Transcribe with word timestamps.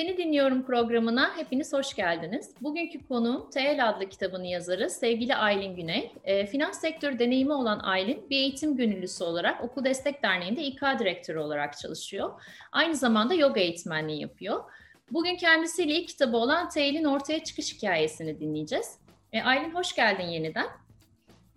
Seni 0.00 0.16
Dinliyorum 0.16 0.66
programına 0.66 1.36
hepiniz 1.36 1.72
hoş 1.72 1.94
geldiniz. 1.94 2.50
Bugünkü 2.60 3.08
konuğum 3.08 3.50
TL 3.50 3.88
adlı 3.88 4.08
kitabını 4.08 4.46
yazarı 4.46 4.90
sevgili 4.90 5.36
Aylin 5.36 5.76
Güney. 5.76 6.12
E, 6.24 6.46
finans 6.46 6.80
sektörü 6.80 7.18
deneyimi 7.18 7.52
olan 7.52 7.78
Aylin 7.78 8.30
bir 8.30 8.36
eğitim 8.36 8.76
gönüllüsü 8.76 9.24
olarak 9.24 9.64
Okul 9.64 9.84
Destek 9.84 10.22
Derneği'nde 10.22 10.62
İK 10.62 10.82
direktörü 10.98 11.38
olarak 11.38 11.78
çalışıyor. 11.78 12.42
Aynı 12.72 12.94
zamanda 12.94 13.34
yoga 13.34 13.60
eğitmenliği 13.60 14.20
yapıyor. 14.20 14.64
Bugün 15.10 15.36
kendisiyle 15.36 15.94
ilk 15.94 16.08
kitabı 16.08 16.36
olan 16.36 16.68
TL'in 16.68 17.04
ortaya 17.04 17.44
çıkış 17.44 17.74
hikayesini 17.74 18.40
dinleyeceğiz. 18.40 18.98
E, 19.32 19.42
Aylin 19.42 19.70
hoş 19.70 19.94
geldin 19.94 20.26
yeniden. 20.26 20.66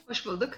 Hoş 0.07 0.25
bulduk. 0.25 0.53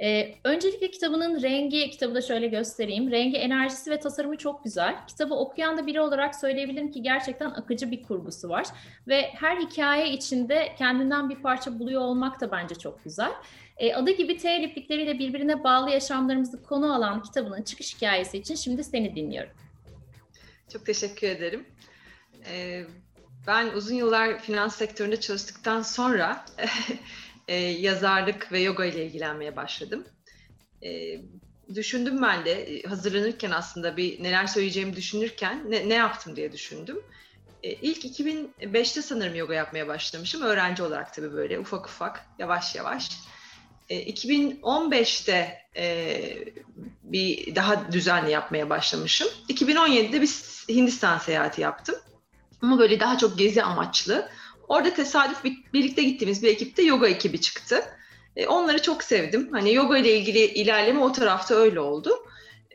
Ee, 0.00 0.34
öncelikle 0.44 0.90
kitabının 0.90 1.42
rengi, 1.42 1.90
kitabı 1.90 2.14
da 2.14 2.22
şöyle 2.22 2.46
göstereyim. 2.46 3.10
Rengi, 3.10 3.36
enerjisi 3.36 3.90
ve 3.90 4.00
tasarımı 4.00 4.36
çok 4.36 4.64
güzel. 4.64 5.06
Kitabı 5.06 5.34
okuyan 5.34 5.78
da 5.78 5.86
biri 5.86 6.00
olarak 6.00 6.34
söyleyebilirim 6.34 6.90
ki 6.90 7.02
gerçekten 7.02 7.50
akıcı 7.50 7.90
bir 7.90 8.02
kurgusu 8.02 8.48
var. 8.48 8.66
Ve 9.08 9.22
her 9.22 9.56
hikaye 9.56 10.12
içinde 10.12 10.74
kendinden 10.78 11.30
bir 11.30 11.36
parça 11.36 11.78
buluyor 11.78 12.00
olmak 12.00 12.40
da 12.40 12.52
bence 12.52 12.74
çok 12.74 13.04
güzel. 13.04 13.32
Ee, 13.76 13.94
adı 13.94 14.10
gibi 14.10 14.36
T 14.36 14.62
iplikleriyle 14.62 15.18
birbirine 15.18 15.64
bağlı 15.64 15.90
yaşamlarımızı 15.90 16.62
konu 16.62 16.94
alan 16.94 17.22
kitabının 17.22 17.62
çıkış 17.62 17.96
hikayesi 17.96 18.38
için 18.38 18.54
şimdi 18.54 18.84
seni 18.84 19.16
dinliyorum. 19.16 19.52
Çok 20.72 20.86
teşekkür 20.86 21.28
ederim. 21.28 21.66
Ee, 22.50 22.84
ben 23.46 23.66
uzun 23.66 23.94
yıllar 23.94 24.38
finans 24.38 24.76
sektöründe 24.76 25.20
çalıştıktan 25.20 25.82
sonra 25.82 26.44
e, 27.48 27.56
yazarlık 27.56 28.52
ve 28.52 28.60
yoga 28.60 28.84
ile 28.84 29.06
ilgilenmeye 29.06 29.56
başladım. 29.56 30.04
E, 30.82 31.20
düşündüm 31.74 32.22
ben 32.22 32.44
de 32.44 32.52
e, 32.52 32.82
hazırlanırken 32.82 33.50
aslında 33.50 33.96
bir 33.96 34.22
neler 34.22 34.46
söyleyeceğimi 34.46 34.96
düşünürken 34.96 35.70
ne, 35.70 35.88
ne 35.88 35.94
yaptım 35.94 36.36
diye 36.36 36.52
düşündüm. 36.52 37.02
E, 37.62 37.72
ilk 37.72 38.04
2005'te 38.04 39.02
sanırım 39.02 39.34
yoga 39.34 39.54
yapmaya 39.54 39.88
başlamışım. 39.88 40.42
Öğrenci 40.42 40.82
olarak 40.82 41.14
tabii 41.14 41.32
böyle 41.32 41.58
ufak 41.58 41.86
ufak, 41.86 42.26
yavaş 42.38 42.74
yavaş. 42.74 43.10
E, 43.88 44.12
2015'te 44.12 45.58
e, 45.76 46.18
bir 47.02 47.54
daha 47.54 47.92
düzenli 47.92 48.30
yapmaya 48.30 48.70
başlamışım. 48.70 49.28
2017'de 49.48 50.20
bir 50.20 50.28
Hindistan 50.68 51.18
seyahati 51.18 51.60
yaptım. 51.60 51.94
Ama 52.62 52.78
böyle 52.78 53.00
daha 53.00 53.18
çok 53.18 53.38
gezi 53.38 53.62
amaçlı. 53.62 54.28
Orada 54.68 54.94
tesadüf 54.94 55.44
birlikte 55.74 56.02
gittiğimiz 56.02 56.42
bir 56.42 56.48
ekipte 56.48 56.82
yoga 56.82 57.08
ekibi 57.08 57.40
çıktı. 57.40 57.84
E, 58.36 58.46
onları 58.46 58.82
çok 58.82 59.02
sevdim. 59.02 59.48
Hani 59.52 59.74
yoga 59.74 59.98
ile 59.98 60.18
ilgili 60.18 60.38
ilerleme 60.44 61.00
o 61.00 61.12
tarafta 61.12 61.54
öyle 61.54 61.80
oldu. 61.80 62.10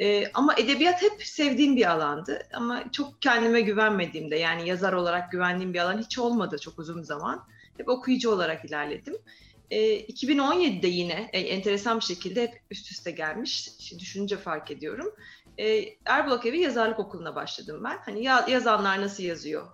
E, 0.01 0.27
ama 0.33 0.55
edebiyat 0.57 1.01
hep 1.01 1.23
sevdiğim 1.23 1.75
bir 1.75 1.91
alandı. 1.91 2.47
Ama 2.53 2.91
çok 2.91 3.21
kendime 3.21 3.61
güvenmediğimde 3.61 4.35
yani 4.35 4.69
yazar 4.69 4.93
olarak 4.93 5.31
güvendiğim 5.31 5.73
bir 5.73 5.79
alan 5.79 5.99
hiç 5.99 6.19
olmadı 6.19 6.57
çok 6.61 6.79
uzun 6.79 7.01
zaman. 7.01 7.47
Hep 7.77 7.89
okuyucu 7.89 8.31
olarak 8.31 8.65
ilerledim. 8.65 9.17
E, 9.71 9.99
2017'de 9.99 10.87
yine 10.87 11.29
e, 11.33 11.39
enteresan 11.39 11.99
bir 11.99 12.05
şekilde 12.05 12.41
hep 12.41 12.61
üst 12.71 12.91
üste 12.91 13.11
gelmiş. 13.11 13.69
Şimdi 13.79 14.01
düşününce 14.01 14.37
fark 14.37 14.71
ediyorum. 14.71 15.15
E, 15.57 15.85
Erbulak 16.05 16.45
Evi 16.45 16.59
Yazarlık 16.59 16.99
Okulu'na 16.99 17.35
başladım 17.35 17.81
ben. 17.83 17.97
Hani 18.05 18.23
ya, 18.23 18.45
yazanlar 18.49 19.01
nasıl 19.01 19.23
yazıyor? 19.23 19.67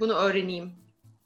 Bunu 0.00 0.12
öğreneyim, 0.14 0.72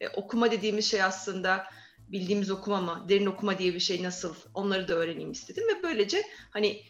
e, 0.00 0.08
okuma 0.08 0.50
dediğimiz 0.50 0.90
şey 0.90 1.02
aslında 1.02 1.66
bildiğimiz 2.08 2.50
okuma 2.50 2.80
mı, 2.80 3.04
derin 3.08 3.26
okuma 3.26 3.58
diye 3.58 3.74
bir 3.74 3.80
şey 3.80 4.02
nasıl 4.02 4.34
onları 4.54 4.88
da 4.88 4.94
öğreneyim 4.94 5.32
istedim 5.32 5.64
ve 5.68 5.82
böylece 5.82 6.22
hani 6.50 6.82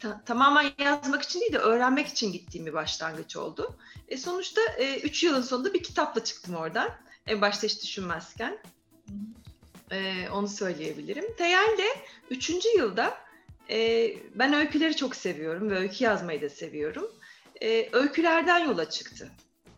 ta- 0.00 0.24
tamamen 0.24 0.72
yazmak 0.78 1.22
için 1.22 1.40
değil 1.40 1.52
de 1.52 1.58
öğrenmek 1.58 2.06
için 2.06 2.32
gittiğim 2.32 2.66
bir 2.66 2.72
başlangıç 2.72 3.36
oldu. 3.36 3.76
E, 4.08 4.16
sonuçta 4.16 4.60
3 5.02 5.24
e, 5.24 5.26
yılın 5.26 5.42
sonunda 5.42 5.74
bir 5.74 5.82
kitapla 5.82 6.24
çıktım 6.24 6.54
oradan. 6.54 6.90
En 7.26 7.40
başta 7.40 7.66
hiç 7.66 7.82
düşünmezken. 7.82 8.58
E, 9.90 10.28
onu 10.28 10.48
söyleyebilirim. 10.48 11.36
Teyel 11.36 11.78
de 11.78 11.86
3. 12.30 12.50
yılda 12.76 13.18
e, 13.70 14.10
ben 14.34 14.52
öyküleri 14.52 14.96
çok 14.96 15.16
seviyorum 15.16 15.70
ve 15.70 15.78
öykü 15.78 16.04
yazmayı 16.04 16.42
da 16.42 16.48
seviyorum. 16.48 17.10
E, 17.62 17.88
öykülerden 17.92 18.58
yola 18.58 18.90
çıktı 18.90 19.30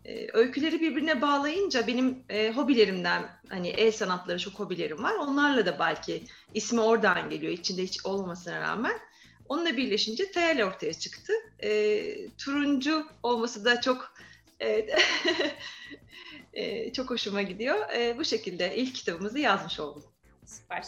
e, 0.05 0.29
öyküleri 0.33 0.81
birbirine 0.81 1.23
bağlayınca 1.23 1.87
benim 1.87 2.25
e, 2.29 2.53
hobilerimden 2.53 3.31
hani 3.49 3.69
el 3.69 3.93
sanatları 3.93 4.39
çok 4.39 4.55
hobilerim 4.55 5.03
var. 5.03 5.15
Onlarla 5.15 5.67
da 5.67 5.79
belki 5.79 6.23
ismi 6.55 6.81
oradan 6.81 7.31
geliyor 7.31 7.53
içinde 7.53 7.83
hiç 7.83 8.07
olmamasına 8.07 8.61
rağmen. 8.61 8.99
Onunla 9.49 9.77
birleşince 9.77 10.33
Teyel 10.33 10.65
ortaya 10.65 10.95
çıktı. 10.95 11.33
E, 11.63 12.29
turuncu 12.39 13.07
olması 13.23 13.65
da 13.65 13.81
çok 13.81 14.15
e, 14.61 14.87
e, 16.53 16.93
çok 16.93 17.11
hoşuma 17.11 17.43
gidiyor. 17.43 17.91
E, 17.95 18.19
bu 18.19 18.25
şekilde 18.25 18.77
ilk 18.77 18.95
kitabımızı 18.95 19.39
yazmış 19.39 19.81
oldum. 19.81 20.05
Süper. 20.47 20.85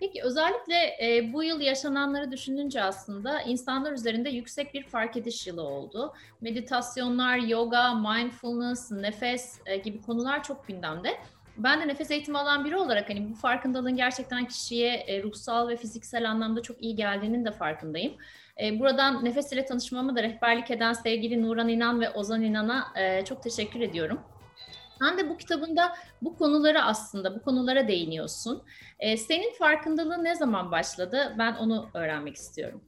Peki 0.00 0.22
özellikle 0.22 0.76
e, 1.02 1.32
bu 1.32 1.44
yıl 1.44 1.60
yaşananları 1.60 2.32
düşününce 2.32 2.82
aslında 2.82 3.42
insanlar 3.42 3.92
üzerinde 3.92 4.30
yüksek 4.30 4.74
bir 4.74 4.82
fark 4.82 5.16
ediş 5.16 5.46
yılı 5.46 5.62
oldu. 5.62 6.14
Meditasyonlar, 6.40 7.38
yoga, 7.38 7.94
mindfulness, 7.94 8.90
nefes 8.90 9.60
e, 9.66 9.76
gibi 9.76 10.02
konular 10.02 10.42
çok 10.42 10.68
gündemde. 10.68 11.18
Ben 11.58 11.80
de 11.80 11.88
nefes 11.88 12.10
eğitimi 12.10 12.38
alan 12.38 12.64
biri 12.64 12.76
olarak 12.76 13.10
hani 13.10 13.30
bu 13.30 13.34
farkındalığın 13.34 13.96
gerçekten 13.96 14.44
kişiye 14.44 14.94
e, 14.94 15.22
ruhsal 15.22 15.68
ve 15.68 15.76
fiziksel 15.76 16.30
anlamda 16.30 16.62
çok 16.62 16.82
iyi 16.82 16.96
geldiğinin 16.96 17.44
de 17.44 17.50
farkındayım. 17.50 18.14
E, 18.62 18.80
buradan 18.80 19.24
nefes 19.24 19.52
ile 19.52 19.64
tanışmamı 19.64 20.16
da 20.16 20.22
rehberlik 20.22 20.70
eden 20.70 20.92
sevgili 20.92 21.42
Nuran 21.42 21.68
İnan 21.68 22.00
ve 22.00 22.10
Ozan 22.10 22.42
İnan'a 22.42 22.86
e, 22.96 23.24
çok 23.24 23.42
teşekkür 23.42 23.80
ediyorum. 23.80 24.20
Sen 24.98 25.18
de 25.18 25.28
bu 25.30 25.36
kitabında 25.36 25.96
bu 26.22 26.36
konulara 26.36 26.84
aslında, 26.86 27.34
bu 27.34 27.42
konulara 27.42 27.88
değiniyorsun. 27.88 28.62
Ee, 28.98 29.16
senin 29.16 29.54
farkındalığın 29.58 30.24
ne 30.24 30.34
zaman 30.34 30.70
başladı? 30.70 31.34
Ben 31.38 31.54
onu 31.54 31.88
öğrenmek 31.94 32.36
istiyorum. 32.36 32.84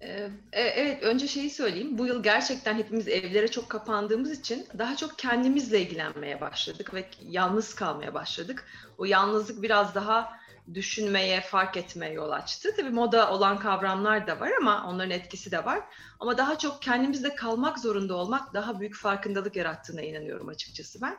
Ee, 0.00 0.30
e, 0.52 0.60
evet, 0.62 1.02
önce 1.02 1.28
şeyi 1.28 1.50
söyleyeyim. 1.50 1.98
Bu 1.98 2.06
yıl 2.06 2.22
gerçekten 2.22 2.74
hepimiz 2.74 3.08
evlere 3.08 3.48
çok 3.48 3.68
kapandığımız 3.68 4.32
için 4.32 4.66
daha 4.78 4.96
çok 4.96 5.18
kendimizle 5.18 5.80
ilgilenmeye 5.80 6.40
başladık 6.40 6.94
ve 6.94 7.04
yalnız 7.22 7.74
kalmaya 7.74 8.14
başladık. 8.14 8.64
O 8.98 9.04
yalnızlık 9.04 9.62
biraz 9.62 9.94
daha 9.94 10.38
düşünmeye, 10.74 11.40
fark 11.40 11.76
etmeye 11.76 12.12
yol 12.12 12.30
açtı. 12.30 12.68
Tabii 12.76 12.90
moda 12.90 13.32
olan 13.32 13.58
kavramlar 13.58 14.26
da 14.26 14.40
var 14.40 14.50
ama 14.60 14.86
onların 14.88 15.10
etkisi 15.10 15.50
de 15.50 15.64
var. 15.64 15.80
Ama 16.20 16.38
daha 16.38 16.58
çok 16.58 16.82
kendimizde 16.82 17.34
kalmak 17.34 17.78
zorunda 17.78 18.14
olmak 18.14 18.54
daha 18.54 18.80
büyük 18.80 18.94
farkındalık 18.94 19.56
yarattığına 19.56 20.02
inanıyorum 20.02 20.48
açıkçası 20.48 21.00
ben. 21.02 21.18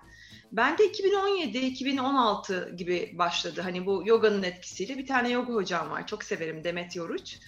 Ben 0.51 0.77
de 0.77 0.83
2017-2016 0.91 2.75
gibi 2.75 3.15
başladı. 3.17 3.61
Hani 3.61 3.85
bu 3.85 4.03
yoganın 4.05 4.43
etkisiyle 4.43 4.97
bir 4.97 5.07
tane 5.07 5.29
yoga 5.29 5.53
hocam 5.53 5.89
var. 5.89 6.07
Çok 6.07 6.23
severim 6.23 6.63
Demet 6.63 6.95
Yoruç. 6.95 7.39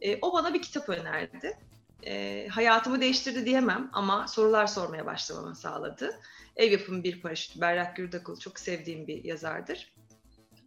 E, 0.00 0.18
o 0.22 0.32
bana 0.32 0.54
bir 0.54 0.62
kitap 0.62 0.88
önerdi. 0.88 1.58
E, 2.06 2.46
hayatımı 2.48 3.00
değiştirdi 3.00 3.46
diyemem 3.46 3.90
ama 3.92 4.28
sorular 4.28 4.66
sormaya 4.66 5.06
başlamamı 5.06 5.56
sağladı. 5.56 6.20
Ev 6.56 6.72
yapımı 6.72 7.04
bir 7.04 7.20
paraşüt 7.20 7.60
Berrak 7.60 7.96
Gürdakul 7.96 8.38
çok 8.38 8.58
sevdiğim 8.58 9.06
bir 9.06 9.24
yazardır. 9.24 9.92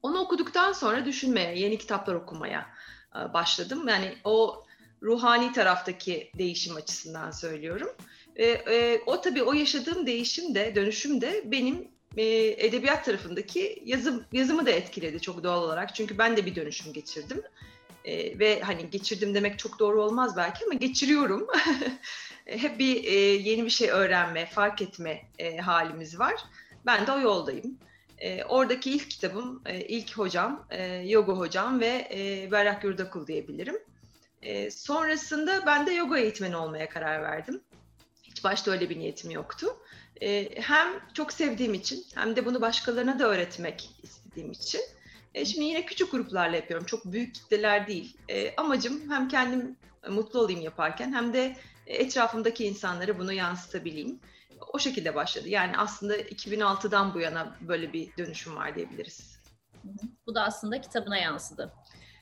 Onu 0.01 0.19
okuduktan 0.19 0.73
sonra 0.73 1.05
düşünmeye, 1.05 1.59
yeni 1.59 1.77
kitaplar 1.77 2.15
okumaya 2.15 2.69
e, 3.15 3.33
başladım. 3.33 3.87
Yani 3.87 4.17
o 4.23 4.65
ruhani 5.03 5.53
taraftaki 5.53 6.31
değişim 6.37 6.75
açısından 6.75 7.31
söylüyorum. 7.31 7.89
E, 8.35 8.45
e, 8.45 9.01
o 9.05 9.21
tabii 9.21 9.43
o 9.43 9.53
yaşadığım 9.53 10.05
değişim 10.05 10.55
de, 10.55 10.75
dönüşüm 10.75 11.21
de 11.21 11.41
benim 11.45 11.87
e, 12.17 12.25
edebiyat 12.65 13.05
tarafındaki 13.05 13.83
yazım 13.85 14.25
yazımı 14.31 14.65
da 14.65 14.71
etkiledi 14.71 15.21
çok 15.21 15.43
doğal 15.43 15.63
olarak. 15.63 15.95
Çünkü 15.95 16.17
ben 16.17 16.37
de 16.37 16.45
bir 16.45 16.55
dönüşüm 16.55 16.93
geçirdim. 16.93 17.41
E, 18.07 18.39
ve 18.39 18.61
hani 18.61 18.89
geçirdim 18.89 19.33
demek 19.33 19.59
çok 19.59 19.79
doğru 19.79 20.03
olmaz 20.03 20.37
belki 20.37 20.65
ama 20.65 20.73
geçiriyorum. 20.73 21.47
Hep 22.45 22.79
bir 22.79 23.03
e, 23.03 23.15
yeni 23.19 23.65
bir 23.65 23.69
şey 23.69 23.89
öğrenme, 23.89 24.45
fark 24.45 24.81
etme 24.81 25.21
e, 25.39 25.57
halimiz 25.57 26.19
var. 26.19 26.35
Ben 26.85 27.07
de 27.07 27.11
o 27.11 27.19
yoldayım. 27.19 27.77
E, 28.17 28.43
oradaki 28.43 28.91
ilk 28.91 29.09
kitabım, 29.09 29.61
e, 29.65 29.81
ilk 29.81 30.17
hocam, 30.17 30.65
e, 30.69 30.83
yoga 30.85 31.33
hocam 31.33 31.79
ve 31.79 32.07
e, 32.13 32.51
Berrak 32.51 32.81
Gürdakul 32.81 33.27
diyebilirim. 33.27 33.77
E, 34.41 34.71
sonrasında 34.71 35.65
ben 35.65 35.87
de 35.87 35.91
yoga 35.91 36.17
eğitmeni 36.17 36.55
olmaya 36.55 36.89
karar 36.89 37.21
verdim. 37.21 37.61
Hiç 38.23 38.43
başta 38.43 38.71
öyle 38.71 38.89
bir 38.89 38.99
niyetim 38.99 39.31
yoktu. 39.31 39.67
E, 40.21 40.61
hem 40.61 40.87
çok 41.13 41.33
sevdiğim 41.33 41.73
için 41.73 42.05
hem 42.15 42.35
de 42.35 42.45
bunu 42.45 42.61
başkalarına 42.61 43.19
da 43.19 43.27
öğretmek 43.27 43.89
istediğim 44.03 44.51
için. 44.51 44.81
E, 45.37 45.45
şimdi 45.45 45.65
yine 45.65 45.85
küçük 45.85 46.11
gruplarla 46.11 46.55
yapıyorum. 46.55 46.85
Çok 46.85 47.05
büyük 47.05 47.35
kitleler 47.35 47.87
değil. 47.87 48.17
E, 48.29 48.55
amacım 48.55 49.11
hem 49.11 49.27
kendim 49.27 49.75
mutlu 50.09 50.39
olayım 50.39 50.61
yaparken 50.61 51.13
hem 51.13 51.33
de 51.33 51.55
etrafımdaki 51.85 52.65
insanlara 52.65 53.19
bunu 53.19 53.33
yansıtabileyim 53.33 54.19
o 54.73 54.79
şekilde 54.79 55.15
başladı. 55.15 55.49
Yani 55.49 55.77
aslında 55.77 56.17
2006'dan 56.17 57.13
bu 57.13 57.19
yana 57.19 57.55
böyle 57.61 57.93
bir 57.93 58.17
dönüşüm 58.17 58.55
var 58.55 58.75
diyebiliriz. 58.75 59.39
Bu 60.27 60.35
da 60.35 60.43
aslında 60.43 60.81
kitabına 60.81 61.17
yansıdı. 61.17 61.73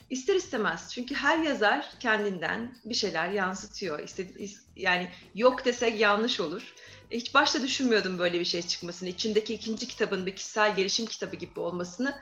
İster 0.10 0.36
istemez. 0.36 0.92
Çünkü 0.94 1.16
her 1.16 1.38
yazar 1.38 1.90
kendinden 2.00 2.76
bir 2.86 2.96
şeyler 2.96 3.30
yansıtıyor. 3.30 4.00
İşte, 4.00 4.28
yani 4.76 5.10
yok 5.36 5.66
desek 5.66 6.00
yanlış 6.00 6.40
olur. 6.40 6.74
Hiç 7.12 7.34
başta 7.34 7.62
düşünmüyordum 7.62 8.20
böyle 8.20 8.40
bir 8.40 8.46
şey 8.46 8.62
çıkmasını. 8.62 9.10
İçindeki 9.10 9.54
ikinci 9.54 9.88
kitabın 9.88 10.26
bir 10.26 10.36
kişisel 10.36 10.76
gelişim 10.76 11.06
kitabı 11.06 11.36
gibi 11.36 11.60
olmasını 11.60 12.16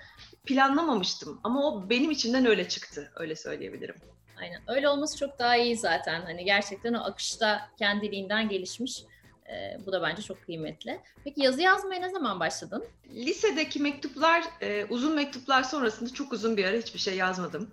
planlamamıştım. 0.45 1.39
Ama 1.43 1.67
o 1.67 1.89
benim 1.89 2.11
içimden 2.11 2.45
öyle 2.45 2.69
çıktı. 2.69 3.11
Öyle 3.15 3.35
söyleyebilirim. 3.35 3.95
Aynen. 4.41 4.61
Öyle 4.67 4.89
olması 4.89 5.17
çok 5.17 5.39
daha 5.39 5.57
iyi 5.57 5.77
zaten. 5.77 6.21
Hani 6.21 6.45
gerçekten 6.45 6.93
o 6.93 7.03
akışta 7.03 7.69
kendiliğinden 7.77 8.49
gelişmiş. 8.49 9.03
E, 9.49 9.85
bu 9.85 9.91
da 9.91 10.01
bence 10.01 10.21
çok 10.21 10.45
kıymetli. 10.45 10.99
Peki 11.23 11.41
yazı 11.41 11.61
yazmaya 11.61 11.99
ne 11.99 12.09
zaman 12.09 12.39
başladın? 12.39 12.85
Lisedeki 13.15 13.79
mektuplar, 13.79 14.43
e, 14.61 14.85
uzun 14.85 15.15
mektuplar 15.15 15.63
sonrasında 15.63 16.13
çok 16.13 16.33
uzun 16.33 16.57
bir 16.57 16.65
ara 16.65 16.77
hiçbir 16.77 16.99
şey 16.99 17.15
yazmadım. 17.15 17.71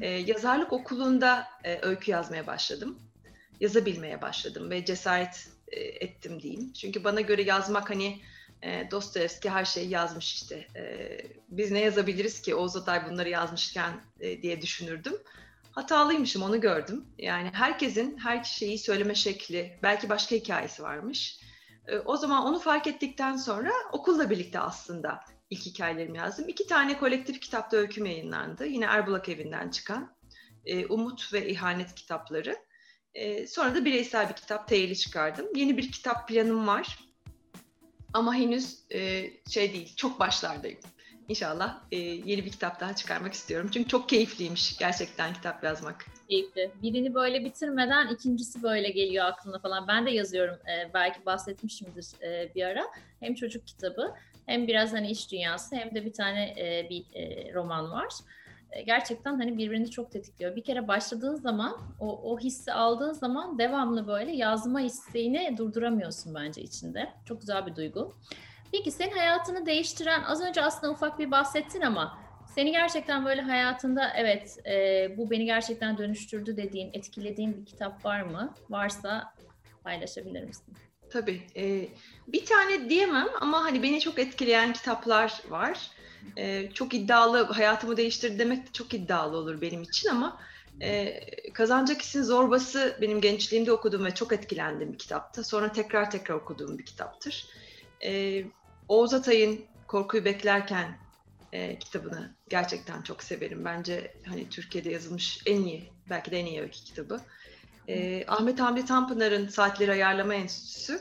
E, 0.00 0.08
yazarlık 0.08 0.72
okulunda 0.72 1.48
e, 1.64 1.78
öykü 1.82 2.10
yazmaya 2.10 2.46
başladım. 2.46 2.98
Yazabilmeye 3.60 4.22
başladım 4.22 4.70
ve 4.70 4.84
cesaret 4.84 5.48
e, 5.68 5.80
ettim 5.80 6.42
diyeyim. 6.42 6.72
Çünkü 6.72 7.04
bana 7.04 7.20
göre 7.20 7.42
yazmak 7.42 7.90
hani 7.90 8.20
e, 8.62 8.90
Dostoyevski 8.90 9.50
her 9.50 9.64
şeyi 9.64 9.90
yazmış 9.90 10.34
işte. 10.34 10.66
E, 10.76 11.18
biz 11.48 11.70
ne 11.70 11.80
yazabiliriz 11.80 12.42
ki 12.42 12.54
Oğuz 12.54 12.76
Atay 12.76 13.10
bunları 13.10 13.28
yazmışken 13.28 13.92
e, 14.20 14.42
diye 14.42 14.62
düşünürdüm 14.62 15.14
hatalıymışım 15.76 16.42
onu 16.42 16.60
gördüm. 16.60 17.04
Yani 17.18 17.50
herkesin 17.52 18.18
her 18.18 18.44
şeyi 18.44 18.78
söyleme 18.78 19.14
şekli, 19.14 19.78
belki 19.82 20.08
başka 20.08 20.36
hikayesi 20.36 20.82
varmış. 20.82 21.40
Ee, 21.86 21.98
o 21.98 22.16
zaman 22.16 22.44
onu 22.44 22.58
fark 22.58 22.86
ettikten 22.86 23.36
sonra 23.36 23.72
okulla 23.92 24.30
birlikte 24.30 24.60
aslında 24.60 25.20
ilk 25.50 25.66
hikayelerimi 25.66 26.18
yazdım. 26.18 26.48
İki 26.48 26.66
tane 26.66 26.98
kolektif 26.98 27.40
kitapta 27.40 27.76
öyküm 27.76 28.06
yayınlandı. 28.06 28.66
Yine 28.66 28.84
Erbulak 28.84 29.28
evinden 29.28 29.70
çıkan 29.70 30.16
e, 30.66 30.86
Umut 30.86 31.32
ve 31.32 31.48
İhanet 31.48 31.94
kitapları. 31.94 32.56
E, 33.14 33.46
sonra 33.46 33.74
da 33.74 33.84
bireysel 33.84 34.28
bir 34.28 34.34
kitap 34.34 34.68
Teyeli 34.68 34.96
çıkardım. 34.96 35.46
Yeni 35.54 35.76
bir 35.76 35.92
kitap 35.92 36.28
planım 36.28 36.66
var. 36.66 36.98
Ama 38.16 38.34
henüz 38.34 38.78
e, 38.94 39.30
şey 39.50 39.72
değil, 39.72 39.96
çok 39.96 40.20
başlardayım. 40.20 40.78
İnşallah 41.28 41.80
e, 41.92 41.96
yeni 41.96 42.44
bir 42.44 42.50
kitap 42.50 42.80
daha 42.80 42.94
çıkarmak 42.94 43.32
istiyorum. 43.32 43.70
Çünkü 43.72 43.88
çok 43.88 44.08
keyifliymiş 44.08 44.78
gerçekten 44.78 45.34
kitap 45.34 45.64
yazmak. 45.64 46.06
Keyifli. 46.28 46.70
Birini 46.82 47.14
böyle 47.14 47.44
bitirmeden 47.44 48.08
ikincisi 48.08 48.62
böyle 48.62 48.90
geliyor 48.90 49.24
aklına 49.24 49.58
falan. 49.58 49.88
Ben 49.88 50.06
de 50.06 50.10
yazıyorum. 50.10 50.54
E, 50.54 50.94
belki 50.94 51.26
bahsetmişimdir 51.26 52.06
e, 52.22 52.54
bir 52.54 52.62
ara. 52.62 52.86
Hem 53.20 53.34
çocuk 53.34 53.66
kitabı 53.66 54.14
hem 54.46 54.66
biraz 54.66 54.92
hani 54.92 55.10
iş 55.10 55.32
dünyası 55.32 55.76
hem 55.76 55.94
de 55.94 56.04
bir 56.04 56.12
tane 56.12 56.54
e, 56.58 56.86
bir 56.90 57.04
e, 57.14 57.54
roman 57.54 57.90
var. 57.90 58.08
E, 58.72 58.82
gerçekten 58.82 59.38
hani 59.38 59.58
birbirini 59.58 59.90
çok 59.90 60.12
tetikliyor. 60.12 60.56
Bir 60.56 60.64
kere 60.64 60.88
başladığın 60.88 61.34
zaman 61.36 61.76
o, 62.00 62.32
o 62.32 62.38
hissi 62.38 62.72
aldığın 62.72 63.12
zaman 63.12 63.58
devamlı 63.58 64.06
böyle 64.06 64.32
yazma 64.32 64.80
isteğini 64.80 65.54
durduramıyorsun 65.58 66.34
bence 66.34 66.62
içinde. 66.62 67.12
Çok 67.24 67.40
güzel 67.40 67.66
bir 67.66 67.76
duygu. 67.76 68.12
Peki 68.72 68.90
senin 68.90 69.16
hayatını 69.16 69.66
değiştiren, 69.66 70.22
az 70.22 70.42
önce 70.42 70.62
aslında 70.62 70.92
ufak 70.92 71.18
bir 71.18 71.30
bahsettin 71.30 71.80
ama 71.80 72.18
seni 72.54 72.72
gerçekten 72.72 73.24
böyle 73.24 73.42
hayatında 73.42 74.12
evet 74.16 74.58
e, 74.66 75.08
bu 75.16 75.30
beni 75.30 75.44
gerçekten 75.44 75.98
dönüştürdü 75.98 76.56
dediğin, 76.56 76.90
etkilediğin 76.92 77.56
bir 77.56 77.66
kitap 77.66 78.04
var 78.04 78.22
mı? 78.22 78.54
Varsa 78.70 79.34
paylaşabilir 79.84 80.44
misin? 80.44 80.74
Tabii. 81.10 81.42
E, 81.56 81.88
bir 82.28 82.44
tane 82.46 82.90
diyemem 82.90 83.28
ama 83.40 83.64
hani 83.64 83.82
beni 83.82 84.00
çok 84.00 84.18
etkileyen 84.18 84.72
kitaplar 84.72 85.42
var. 85.48 85.90
E, 86.36 86.70
çok 86.70 86.94
iddialı, 86.94 87.44
hayatımı 87.44 87.96
değiştirdi 87.96 88.38
demek 88.38 88.66
de 88.66 88.72
çok 88.72 88.94
iddialı 88.94 89.36
olur 89.36 89.60
benim 89.60 89.82
için 89.82 90.08
ama 90.08 90.40
e, 90.80 91.20
Kazanacak 91.52 92.02
İşin 92.02 92.22
Zorbası 92.22 92.98
benim 93.00 93.20
gençliğimde 93.20 93.72
okuduğum 93.72 94.04
ve 94.04 94.14
çok 94.14 94.32
etkilendiğim 94.32 94.92
bir 94.92 94.98
kitaptı. 94.98 95.44
Sonra 95.44 95.72
tekrar 95.72 96.10
tekrar 96.10 96.34
okuduğum 96.34 96.78
bir 96.78 96.86
kitaptır. 96.86 97.46
E, 98.04 98.44
Oğuz 98.88 99.14
Atay'ın 99.14 99.60
Korkuyu 99.86 100.24
Beklerken 100.24 100.98
e, 101.52 101.78
kitabını 101.78 102.34
gerçekten 102.48 103.02
çok 103.02 103.22
severim. 103.22 103.64
Bence 103.64 104.14
hani 104.26 104.48
Türkiye'de 104.48 104.90
yazılmış 104.90 105.42
en 105.46 105.62
iyi, 105.62 105.92
belki 106.10 106.30
de 106.30 106.40
en 106.40 106.46
iyi 106.46 106.60
öykü 106.60 106.84
kitabı. 106.84 107.20
E, 107.88 108.24
Ahmet 108.26 108.60
Hamdi 108.60 108.84
Tanpınar'ın 108.84 109.48
Saatleri 109.48 109.92
Ayarlama 109.92 110.34
Enstitüsü. 110.34 111.00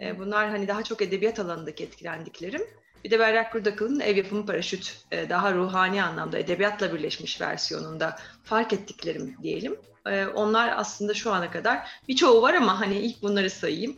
E, 0.00 0.18
bunlar 0.18 0.50
hani 0.50 0.68
daha 0.68 0.84
çok 0.84 1.02
edebiyat 1.02 1.38
alanındaki 1.38 1.84
etkilendiklerim. 1.84 2.62
Bir 3.04 3.10
de 3.10 3.18
Berrak 3.18 3.52
Kurdakıl'ın 3.52 4.00
Ev 4.00 4.16
Yapımı 4.16 4.46
Paraşüt, 4.46 4.96
e, 5.10 5.28
daha 5.28 5.54
ruhani 5.54 6.02
anlamda 6.02 6.38
edebiyatla 6.38 6.94
birleşmiş 6.94 7.40
versiyonunda 7.40 8.16
fark 8.44 8.72
ettiklerim 8.72 9.36
diyelim. 9.42 9.76
E, 10.06 10.26
onlar 10.26 10.72
aslında 10.76 11.14
şu 11.14 11.32
ana 11.32 11.50
kadar 11.50 11.88
birçoğu 12.08 12.42
var 12.42 12.54
ama 12.54 12.80
hani 12.80 12.98
ilk 12.98 13.22
bunları 13.22 13.50
sayayım. 13.50 13.96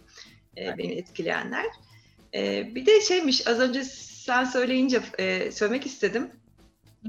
E, 0.57 0.79
beni 0.79 0.93
etkileyenler. 0.93 1.67
Bir 2.75 2.87
de 2.87 3.01
şeymiş 3.01 3.47
az 3.49 3.61
önce 3.61 3.85
sen 3.85 4.45
söyleyince 4.45 5.01
söylemek 5.53 5.87
istedim. 5.87 6.31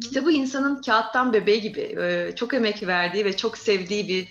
Kitabı 0.02 0.32
insanın 0.32 0.82
kağıttan 0.82 1.34
bebeği 1.34 1.62
gibi 1.62 1.96
çok 2.36 2.54
emek 2.54 2.88
verdiği 2.88 3.26
ve 3.26 3.38
çok 3.38 3.58
sevdiği 3.58 4.08
bir 4.08 4.28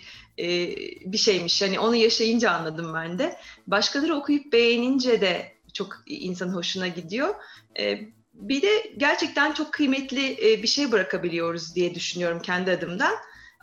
bir 1.12 1.18
şeymiş. 1.18 1.62
Hani 1.62 1.80
onu 1.80 1.96
yaşayınca 1.96 2.50
anladım 2.50 2.94
ben 2.94 3.18
de. 3.18 3.36
Başkaları 3.66 4.14
okuyup 4.14 4.52
beğenince 4.52 5.20
de 5.20 5.51
çok 5.72 6.02
insan 6.06 6.48
hoşuna 6.48 6.88
gidiyor. 6.88 7.34
E, 7.78 8.00
bir 8.34 8.62
de 8.62 8.92
gerçekten 8.96 9.52
çok 9.52 9.72
kıymetli 9.72 10.52
e, 10.52 10.62
bir 10.62 10.68
şey 10.68 10.92
bırakabiliyoruz 10.92 11.74
diye 11.74 11.94
düşünüyorum 11.94 12.42
kendi 12.42 12.70
adımdan 12.70 13.14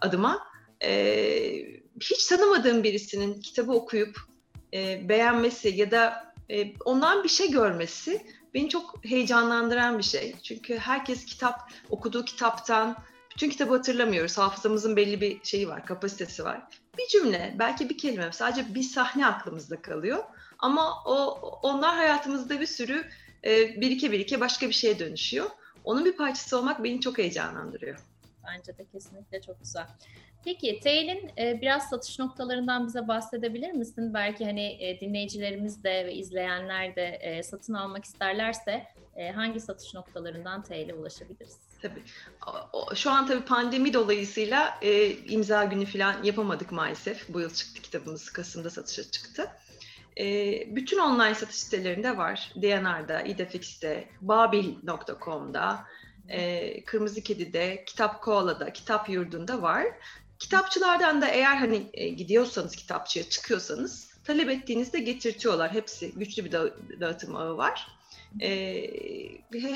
adıma. 0.02 0.48
E, 0.84 0.92
hiç 2.02 2.28
tanımadığım 2.28 2.84
birisinin 2.84 3.42
kitabı 3.42 3.72
okuyup 3.72 4.18
e, 4.74 5.10
beğenmesi 5.10 5.70
ya 5.70 5.92
da 5.92 6.34
e, 6.50 6.74
ondan 6.86 7.24
bir 7.24 7.30
şey 7.30 7.52
görmesi 7.52 8.26
beni 8.54 8.70
çok 8.70 9.06
heyecanlandıran 9.06 9.98
bir 9.98 10.04
şey. 10.04 10.36
Çünkü 10.44 10.78
herkes 10.78 11.26
kitap, 11.26 11.72
okuduğu 11.90 12.26
kitaptan, 12.26 12.96
bütün 13.32 13.50
kitabı 13.50 13.74
hatırlamıyoruz. 13.74 14.38
Hafızamızın 14.38 14.96
belli 14.96 15.22
bir 15.22 15.44
şeyi 15.44 15.70
var, 15.70 15.86
kapasitesi 15.86 16.44
var. 16.44 16.68
Bir 16.98 17.08
cümle, 17.08 17.56
belki 17.60 17.90
bir 17.90 17.98
kelime, 17.98 18.32
sadece 18.32 18.76
bir 18.76 18.84
sahne 18.84 19.26
aklımızda 19.26 19.82
kalıyor. 19.82 20.24
Ama 20.60 21.04
o 21.06 21.40
onlar 21.64 21.96
hayatımızda 21.96 22.60
bir 22.60 22.66
sürü 22.66 23.06
e, 23.44 23.82
birike 23.82 24.12
birike 24.12 24.40
başka 24.40 24.68
bir 24.68 24.74
şeye 24.74 25.00
dönüşüyor. 25.00 25.50
Onun 25.84 26.06
bir 26.06 26.18
parçası 26.18 26.58
olmak 26.58 26.84
beni 26.84 27.02
çok 27.02 27.18
heyecanlandırıyor. 27.18 28.00
Bence 28.48 28.78
de 28.78 28.86
kesinlikle 28.92 29.42
çok 29.42 29.60
güzel. 29.60 29.88
Peki 30.44 30.80
Tail'in 30.80 31.32
e, 31.38 31.62
biraz 31.62 31.90
satış 31.90 32.20
noktalarından 32.20 32.88
bize 32.88 33.08
bahsedebilir 33.08 33.72
misin? 33.72 34.14
Belki 34.14 34.46
hani 34.46 34.84
e, 34.84 35.00
dinleyicilerimiz 35.00 35.84
de 35.84 36.06
ve 36.06 36.14
izleyenler 36.14 36.96
de 36.96 37.06
e, 37.06 37.44
satın 37.44 37.74
almak 37.74 38.06
isterlerse 38.06 38.88
e, 39.16 39.32
hangi 39.32 39.60
satış 39.60 39.94
noktalarından 39.94 40.64
Tail'e 40.64 40.94
ulaşabiliriz? 40.94 41.58
Tabii. 41.82 42.04
Şu 42.96 43.12
an 43.12 43.28
tabii 43.28 43.46
pandemi 43.46 43.94
dolayısıyla 43.94 44.80
e, 44.82 45.12
imza 45.12 45.64
günü 45.64 45.86
falan 45.86 46.24
yapamadık 46.24 46.72
maalesef. 46.72 47.30
Bu 47.30 47.40
yıl 47.40 47.54
çıktı 47.54 47.82
kitabımız 47.82 48.30
Kasım'da 48.30 48.70
satışa 48.70 49.12
çıktı. 49.12 49.48
E, 50.20 50.64
bütün 50.76 51.00
online 51.00 51.36
satış 51.36 51.56
sitelerinde 51.56 52.18
var. 52.18 52.54
DNR'da, 52.62 53.22
İdefix'te, 53.22 54.08
babil.com'da, 54.22 55.86
e, 56.30 56.84
Kırmızı 56.84 57.22
Kedi'de, 57.22 57.84
Kitap 57.86 58.22
Koala'da, 58.22 58.74
Kitap 58.74 59.10
Yurdu'nda 59.10 59.62
var. 59.62 59.86
Kitapçılardan 60.40 61.22
da 61.22 61.28
eğer 61.28 61.56
hani 61.56 61.90
e, 61.94 62.10
gidiyorsanız 62.10 62.76
kitapçıya 62.76 63.30
çıkıyorsanız 63.30 64.10
talep 64.24 64.50
ettiğinizde 64.50 65.00
getirtiyorlar. 65.00 65.74
Hepsi 65.74 66.12
güçlü 66.12 66.46
bir 66.46 66.52
dağıtım 67.00 67.36
ağı 67.36 67.58
var. 67.58 67.88
E, 68.42 68.52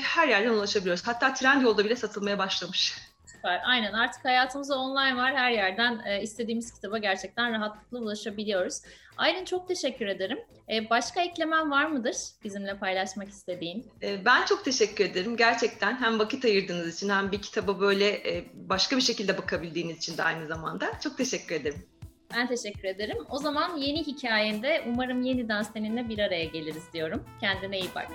her 0.00 0.28
yerden 0.28 0.50
ulaşabiliyoruz. 0.50 1.06
Hatta 1.06 1.34
Trendyol'da 1.34 1.84
bile 1.84 1.96
satılmaya 1.96 2.38
başlamış. 2.38 2.98
Süper. 3.44 3.62
Aynen 3.64 3.92
artık 3.92 4.24
hayatımızda 4.24 4.78
online 4.78 5.16
var. 5.16 5.34
Her 5.36 5.50
yerden 5.50 6.02
e, 6.06 6.22
istediğimiz 6.22 6.74
kitaba 6.74 6.98
gerçekten 6.98 7.52
rahatlıkla 7.52 7.98
ulaşabiliyoruz. 7.98 8.80
Aylin 9.16 9.44
çok 9.44 9.68
teşekkür 9.68 10.06
ederim. 10.06 10.38
E, 10.72 10.90
başka 10.90 11.22
eklemen 11.22 11.70
var 11.70 11.86
mıdır 11.86 12.16
bizimle 12.44 12.78
paylaşmak 12.78 13.28
istediğin? 13.28 13.86
E, 14.02 14.24
ben 14.24 14.44
çok 14.44 14.64
teşekkür 14.64 15.04
ederim. 15.04 15.36
Gerçekten 15.36 15.96
hem 15.96 16.18
vakit 16.18 16.44
ayırdığınız 16.44 16.96
için 16.96 17.08
hem 17.08 17.32
bir 17.32 17.42
kitaba 17.42 17.80
böyle 17.80 18.08
e, 18.08 18.44
başka 18.54 18.96
bir 18.96 19.02
şekilde 19.02 19.38
bakabildiğiniz 19.38 19.98
için 19.98 20.16
de 20.16 20.22
aynı 20.22 20.46
zamanda. 20.46 21.00
Çok 21.00 21.18
teşekkür 21.18 21.54
ederim. 21.54 21.86
Ben 22.34 22.46
teşekkür 22.46 22.84
ederim. 22.84 23.18
O 23.30 23.38
zaman 23.38 23.76
yeni 23.76 24.06
hikayende 24.06 24.84
umarım 24.86 25.22
yeniden 25.22 25.62
seninle 25.62 26.08
bir 26.08 26.18
araya 26.18 26.44
geliriz 26.44 26.92
diyorum. 26.92 27.24
Kendine 27.40 27.78
iyi 27.78 27.90
bak. 27.94 28.08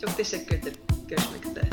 Çok 0.00 0.16
teşekkür 0.16 0.56
ederim. 0.56 0.78
Görüşmek 1.08 1.46
üzere. 1.46 1.70